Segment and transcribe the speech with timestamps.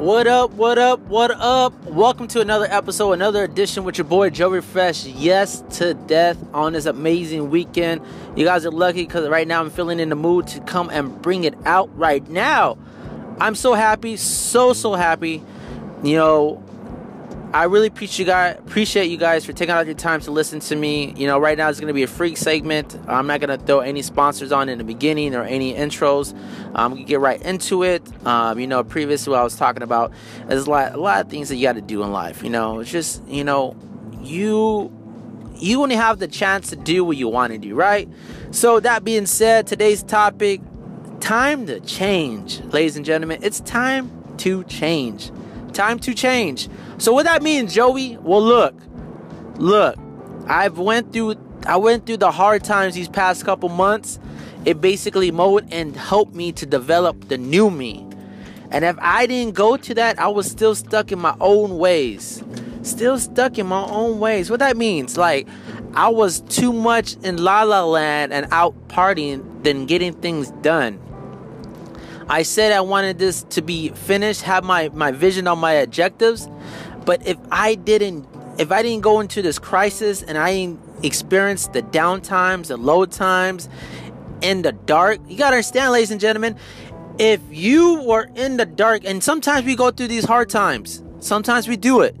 [0.00, 1.74] What up, what up, what up?
[1.84, 5.04] Welcome to another episode, another edition with your boy Joey Fresh.
[5.04, 8.00] Yes, to death on this amazing weekend.
[8.34, 11.20] You guys are lucky because right now I'm feeling in the mood to come and
[11.20, 12.78] bring it out right now.
[13.38, 15.42] I'm so happy, so, so happy.
[16.02, 16.64] You know,
[17.52, 20.60] I really appreciate you guys appreciate you guys for taking out your time to listen
[20.60, 21.12] to me.
[21.16, 22.96] You know, right now it's gonna be a freak segment.
[23.08, 26.32] I'm not gonna throw any sponsors on in the beginning or any intros.
[26.76, 28.02] I'm gonna get right into it.
[28.24, 30.12] Um, you know, previously I was talking about
[30.48, 32.44] is a lot, a lot of things that you got to do in life.
[32.44, 33.74] You know, it's just you know,
[34.20, 34.92] you
[35.56, 38.08] you only have the chance to do what you want to do, right?
[38.52, 40.60] So that being said, today's topic:
[41.18, 43.40] time to change, ladies and gentlemen.
[43.42, 45.32] It's time to change.
[45.72, 46.68] Time to change.
[46.98, 48.16] So what that means, Joey?
[48.18, 48.74] Well, look,
[49.56, 49.96] look,
[50.46, 54.18] I've went through I went through the hard times these past couple months.
[54.64, 58.06] It basically molded and helped me to develop the new me.
[58.70, 62.42] And if I didn't go to that, I was still stuck in my own ways.
[62.82, 64.50] Still stuck in my own ways.
[64.50, 65.48] What that means, like
[65.94, 71.00] I was too much in La La Land and out partying than getting things done.
[72.30, 76.48] I said I wanted this to be finished, have my, my vision on my objectives.
[77.04, 81.66] But if I didn't if I didn't go into this crisis and I didn't experience
[81.68, 83.68] the down times, the low times,
[84.42, 86.56] in the dark, you gotta understand, ladies and gentlemen,
[87.18, 91.68] if you were in the dark, and sometimes we go through these hard times, sometimes
[91.68, 92.14] we do it.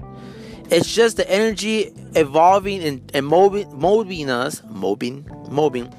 [0.70, 5.92] It's just the energy evolving and, and molding, molding us, molding, molding.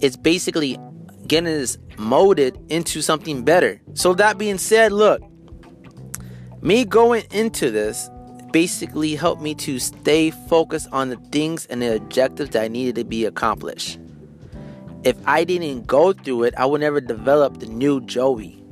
[0.00, 0.78] It's basically
[1.26, 3.80] getting us molded into something better.
[3.94, 5.22] So that being said, look,
[6.62, 8.08] me going into this
[8.52, 12.94] basically helped me to stay focused on the things and the objectives that I needed
[12.96, 13.98] to be accomplished.
[15.04, 18.62] If I didn't go through it, I would never develop the new Joey.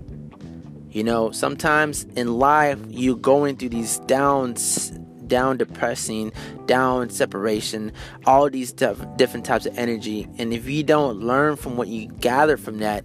[0.90, 4.92] You know, sometimes in life you going through these downs
[5.34, 6.32] down depressing,
[6.66, 7.90] down separation,
[8.24, 10.28] all these different types of energy.
[10.38, 13.04] And if you don't learn from what you gather from that,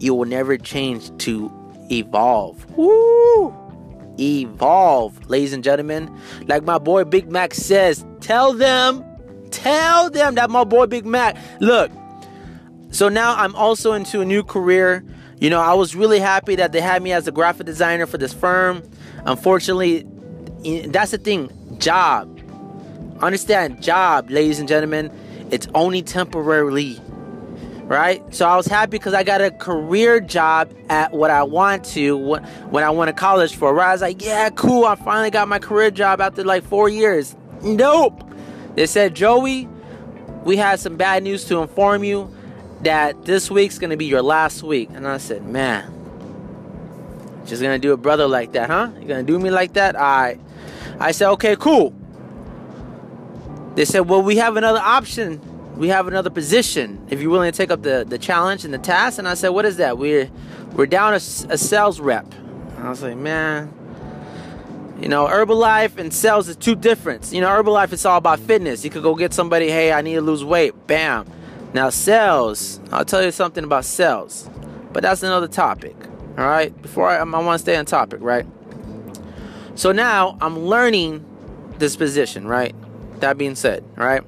[0.00, 1.48] you will never change to
[1.88, 2.68] evolve.
[2.76, 3.54] Woo!
[4.18, 6.12] Evolve, ladies and gentlemen.
[6.48, 9.04] Like my boy Big Mac says, tell them,
[9.52, 11.36] tell them that my boy Big Mac.
[11.60, 11.92] Look,
[12.90, 15.04] so now I'm also into a new career.
[15.38, 18.18] You know, I was really happy that they had me as a graphic designer for
[18.18, 18.82] this firm.
[19.26, 20.04] Unfortunately,
[20.88, 22.28] that's the thing job.
[23.20, 25.10] Understand, job, ladies and gentlemen,
[25.50, 27.00] it's only temporarily.
[27.84, 28.22] Right?
[28.34, 32.18] So I was happy because I got a career job at what I want to
[32.18, 33.72] when I went to college for.
[33.72, 36.90] Where I was like, yeah, cool, I finally got my career job after like four
[36.90, 37.34] years.
[37.62, 38.22] Nope.
[38.74, 39.68] They said, Joey,
[40.44, 42.30] we had some bad news to inform you
[42.82, 44.90] that this week's gonna be your last week.
[44.92, 45.90] And I said, man,
[47.46, 48.90] just gonna do a brother like that, huh?
[49.00, 49.96] You gonna do me like that?
[49.96, 50.38] Alright.
[51.00, 51.94] I said, okay, cool.
[53.74, 55.40] They said, well, we have another option.
[55.76, 58.78] We have another position if you're willing to take up the, the challenge and the
[58.78, 59.18] task.
[59.18, 59.96] And I said, what is that?
[59.98, 60.28] We're
[60.72, 62.26] we're down a, a sales rep.
[62.34, 63.72] And I was like, man,
[65.00, 67.32] you know, Herbalife and sales is two different.
[67.32, 68.84] You know, Herbalife it's all about fitness.
[68.84, 70.88] You could go get somebody, hey, I need to lose weight.
[70.88, 71.30] Bam.
[71.72, 74.50] Now sales, I'll tell you something about sales,
[74.92, 75.94] but that's another topic.
[76.36, 76.76] All right.
[76.82, 78.46] Before I, I want to stay on topic, right?
[79.78, 81.24] So now I'm learning
[81.78, 82.74] this position, right?
[83.20, 84.24] That being said, right?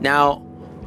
[0.00, 0.46] Now,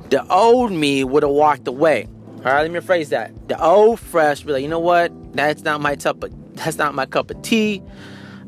[0.09, 2.07] the old me would have walked away.
[2.38, 3.50] All right, let me rephrase that.
[3.50, 5.12] The old fresh be like, you know what?
[5.34, 7.84] That's not my cup of that's not my cup of tea.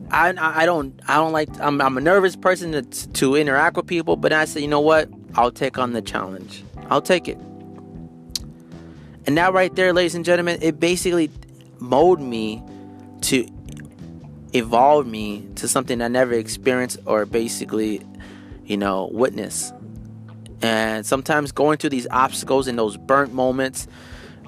[0.09, 3.85] I, I, don't I don't like I'm, I'm a nervous person to, to interact with
[3.85, 5.09] people, but I said, you know what?
[5.35, 6.63] I'll take on the challenge.
[6.89, 7.37] I'll take it.
[9.27, 11.29] And that right there, ladies and gentlemen, it basically
[11.79, 12.63] molded me
[13.23, 13.45] to
[14.53, 18.01] evolved me to something I never experienced or basically,
[18.65, 19.71] you know, witness.
[20.61, 23.87] And sometimes going through these obstacles and those burnt moments,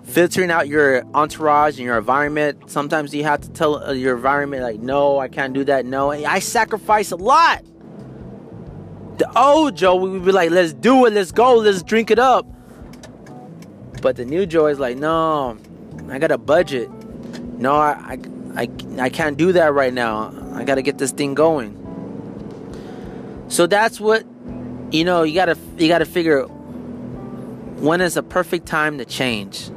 [0.03, 2.69] filtering out your entourage and your environment.
[2.69, 5.85] Sometimes you have to tell uh, your environment, like, no, I can't do that.
[5.85, 7.63] No, I sacrifice a lot.
[9.17, 12.19] The old Joe, we would be like, let's do it, let's go, let's drink it
[12.19, 12.45] up.
[14.01, 15.57] But the new Joe is like, no,
[16.09, 16.89] I got a budget.
[17.59, 18.15] No, I, I
[18.55, 18.69] I,
[18.99, 20.33] I can't do that right now.
[20.53, 21.77] I got to get this thing going.
[23.47, 24.25] So that's what
[24.91, 29.05] you know, you got to you got to figure when is a perfect time to
[29.05, 29.69] change.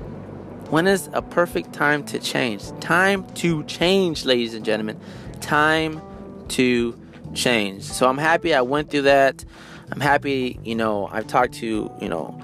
[0.71, 2.69] When is a perfect time to change?
[2.81, 5.01] Time to change, ladies and gentlemen.
[5.41, 6.03] Time
[6.49, 6.99] to
[7.35, 7.85] change.
[7.85, 9.45] So I'm happy I went through that.
[9.93, 12.43] I'm happy, you know, I've talked to, you know,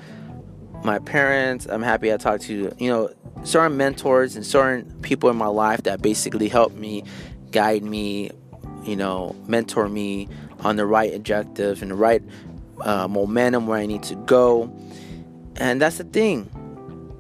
[0.85, 1.67] my parents.
[1.67, 3.13] I'm happy I talked to, you know,
[3.45, 7.05] certain mentors and certain people in my life that basically helped me
[7.51, 8.31] guide me,
[8.85, 10.29] you know, mentor me
[10.61, 12.23] on the right objective and the right
[12.83, 14.75] uh, momentum where I need to go.
[15.57, 16.49] And that's the thing.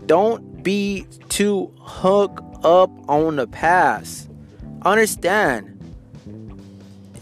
[0.07, 4.29] Don't be too hooked up on the past.
[4.83, 5.77] Understand.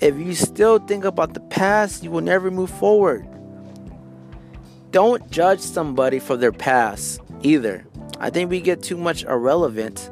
[0.00, 3.27] If you still think about the past, you will never move forward.
[4.90, 7.84] Don't judge somebody for their past either.
[8.18, 10.10] I think we get too much irrelevant,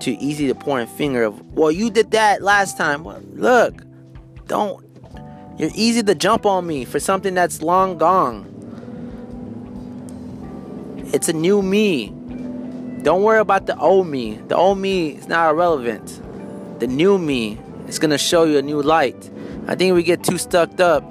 [0.00, 3.04] too easy to point a finger of, well, you did that last time.
[3.04, 3.82] Well, look,
[4.46, 4.84] don't.
[5.58, 8.52] You're easy to jump on me for something that's long gone.
[11.12, 12.08] It's a new me.
[13.02, 14.34] Don't worry about the old me.
[14.48, 16.22] The old me is not irrelevant.
[16.80, 19.30] The new me is gonna show you a new light.
[19.66, 21.04] I think we get too stuck up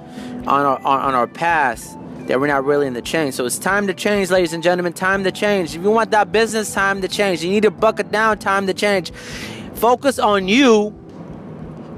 [0.46, 3.34] on our on, on our past that we're not really in the change.
[3.34, 4.92] So it's time to change, ladies and gentlemen.
[4.92, 5.74] Time to change.
[5.74, 7.42] If you want that business, time to change.
[7.42, 8.38] You need to bucket down.
[8.38, 9.12] Time to change.
[9.74, 10.90] Focus on you.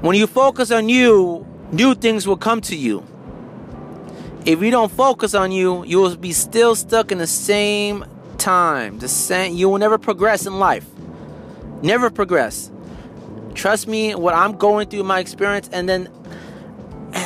[0.01, 3.03] When you focus on you, new things will come to you.
[4.45, 8.05] If you don't focus on you, you will be still stuck in the same
[8.37, 8.99] time.
[8.99, 9.55] The same.
[9.55, 10.87] You will never progress in life.
[11.81, 12.71] Never progress.
[13.53, 16.09] Trust me, what I'm going through, my experience, and then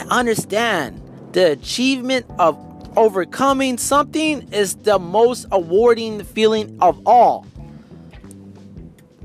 [0.10, 1.02] understand
[1.34, 2.58] the achievement of
[2.96, 7.46] overcoming something is the most awarding feeling of all.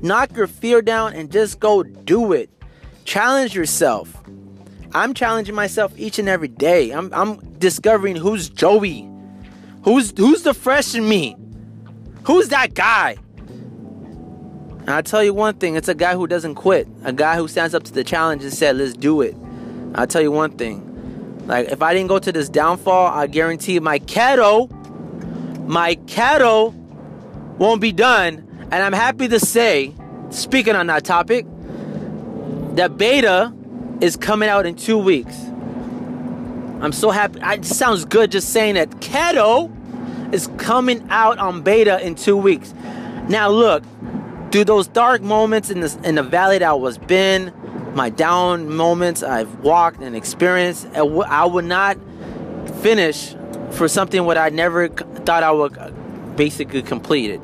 [0.01, 2.49] Knock your fear down and just go do it.
[3.03, 4.15] Challenge yourself.
[4.93, 6.91] I'm challenging myself each and every day.
[6.91, 9.09] I'm, I'm discovering who's Joey.
[9.83, 11.35] Who's who's the fresh in me?
[12.23, 13.17] Who's that guy?
[14.79, 16.87] And I tell you one thing, it's a guy who doesn't quit.
[17.03, 19.35] A guy who stands up to the challenge and said, let's do it.
[19.95, 20.88] I'll tell you one thing.
[21.49, 24.69] Like if I didn't go to this downfall, I guarantee my keto,
[25.67, 26.75] my keto
[27.57, 28.47] won't be done.
[28.71, 29.95] And I'm happy to say,
[30.29, 31.47] speaking on that topic,
[32.75, 33.51] that beta
[33.99, 35.35] is coming out in two weeks.
[36.81, 37.39] I'm so happy.
[37.41, 39.73] It sounds good just saying that keto
[40.31, 42.75] is coming out on beta in two weeks.
[43.27, 43.83] Now look,
[44.51, 47.51] through those dark moments in the in the valley that I was been,
[47.93, 50.87] my down moments I've walked and experienced.
[50.95, 51.97] I would not
[52.81, 53.35] finish
[53.71, 55.91] for something what I never thought I would uh,
[56.35, 57.41] basically complete it.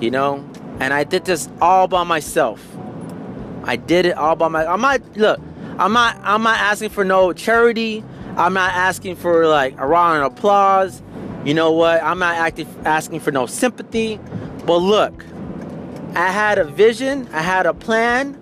[0.00, 0.44] You know?
[0.80, 2.64] And I did this all by myself.
[3.64, 4.66] I did it all by my.
[4.66, 5.40] I'm not look,
[5.78, 8.04] I'm not I'm not asking for no charity.
[8.36, 11.02] I'm not asking for like a round of applause.
[11.44, 12.02] You know what?
[12.02, 14.18] I'm not asking for no sympathy.
[14.66, 15.24] But look,
[16.14, 18.40] I had a vision, I had a plan,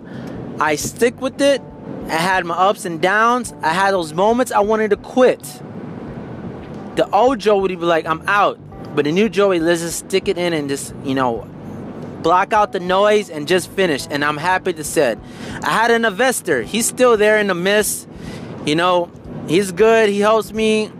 [0.59, 1.61] I stick with it.
[2.07, 3.53] I had my ups and downs.
[3.61, 5.41] I had those moments I wanted to quit.
[6.95, 8.59] The old Joe would be like, I'm out.
[8.95, 11.47] But the new Joey, let's just stick it in and just, you know,
[12.21, 14.05] block out the noise and just finish.
[14.09, 15.15] And I'm happy to say
[15.61, 16.61] I had an investor.
[16.61, 18.07] He's still there in the mist.
[18.65, 19.11] You know,
[19.47, 20.09] he's good.
[20.09, 20.91] He helps me.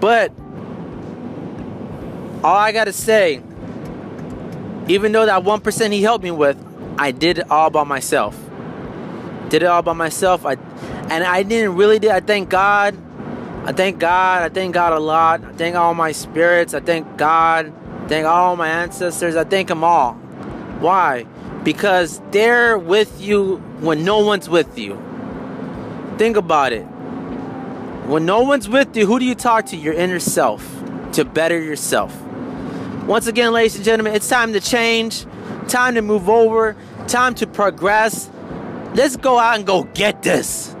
[0.00, 0.32] But
[2.44, 3.42] all I got to say,
[4.88, 6.56] even though that 1% he helped me with,
[6.98, 8.38] I did it all by myself
[9.52, 10.46] did it all by myself.
[10.46, 12.08] I and I didn't really do.
[12.08, 12.96] I thank God.
[13.66, 14.42] I thank God.
[14.42, 15.44] I thank God a lot.
[15.44, 16.72] I thank all my spirits.
[16.72, 17.70] I thank God.
[18.04, 19.36] I thank all my ancestors.
[19.36, 20.14] I thank them all.
[20.80, 21.24] Why?
[21.64, 24.94] Because they're with you when no one's with you.
[26.16, 26.84] Think about it.
[28.06, 29.76] When no one's with you, who do you talk to?
[29.76, 30.66] Your inner self
[31.12, 32.18] to better yourself.
[33.06, 35.26] Once again, ladies and gentlemen, it's time to change,
[35.68, 36.74] time to move over,
[37.06, 38.30] time to progress,
[38.94, 40.76] Let's go out and go get this.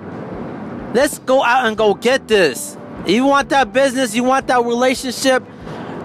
[0.94, 2.76] Let's go out and go get this.
[3.06, 5.42] You want that business, you want that relationship,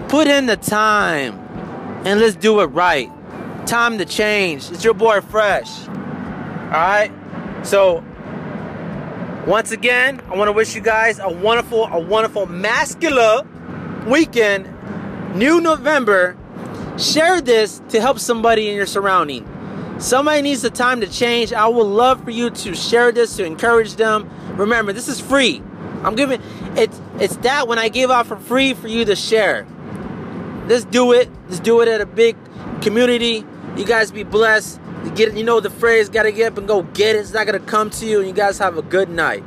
[0.08, 1.38] put in the time
[2.06, 3.10] and let's do it right.
[3.66, 4.70] Time to change.
[4.70, 5.86] It's your boy Fresh.
[5.88, 7.12] All right?
[7.62, 8.02] So,
[9.46, 14.66] once again, I want to wish you guys a wonderful, a wonderful masculine weekend.
[15.34, 16.36] New November.
[16.96, 19.46] Share this to help somebody in your surrounding.
[19.98, 21.52] Somebody needs the time to change.
[21.52, 24.30] I would love for you to share this to encourage them.
[24.56, 25.60] Remember, this is free.
[26.04, 26.40] I'm giving
[26.76, 29.66] it's it's that when I give out for free for you to share.
[30.68, 31.28] Let's do it.
[31.48, 32.36] Let's do it at a big
[32.80, 33.44] community.
[33.76, 34.80] You guys be blessed.
[35.16, 37.20] Get you know the phrase gotta get up and go get it.
[37.20, 39.42] It's not gonna come to you and you guys have a good night.